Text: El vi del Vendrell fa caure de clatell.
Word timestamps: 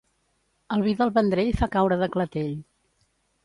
El 0.75 0.83
vi 0.87 0.93
del 1.03 1.11
Vendrell 1.19 1.53
fa 1.61 1.69
caure 1.77 2.01
de 2.03 2.11
clatell. 2.17 2.53